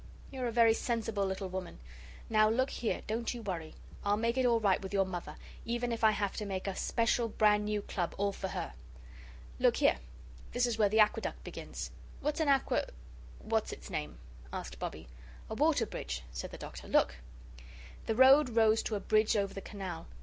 You're 0.31 0.47
a 0.47 0.51
very 0.51 0.73
sensible 0.73 1.23
little 1.27 1.47
woman. 1.47 1.77
Now 2.27 2.49
look 2.49 2.71
here, 2.71 3.03
don't 3.05 3.31
you 3.35 3.43
worry. 3.43 3.75
I'll 4.03 4.17
make 4.17 4.35
it 4.35 4.47
all 4.47 4.59
right 4.59 4.81
with 4.81 4.93
your 4.93 5.05
Mother, 5.05 5.35
even 5.63 5.91
if 5.91 6.03
I 6.03 6.09
have 6.09 6.35
to 6.37 6.45
make 6.47 6.65
a 6.65 6.75
special 6.75 7.27
brand 7.27 7.65
new 7.65 7.83
Club 7.83 8.15
all 8.17 8.31
for 8.31 8.47
her. 8.47 8.73
Look 9.59 9.77
here, 9.77 9.99
this 10.53 10.65
is 10.65 10.79
where 10.79 10.89
the 10.89 10.99
Aqueduct 10.99 11.43
begins." 11.43 11.91
"What's 12.19 12.39
an 12.39 12.47
Aque 12.49 12.91
what's 13.41 13.71
its 13.71 13.91
name?" 13.91 14.17
asked 14.51 14.79
Bobbie. 14.79 15.07
"A 15.51 15.53
water 15.53 15.85
bridge," 15.85 16.23
said 16.31 16.49
the 16.49 16.57
Doctor. 16.57 16.87
"Look." 16.87 17.17
The 18.07 18.15
road 18.15 18.49
rose 18.49 18.81
to 18.81 18.95
a 18.95 18.99
bridge 18.99 19.37
over 19.37 19.53
the 19.53 19.61
canal. 19.61 20.07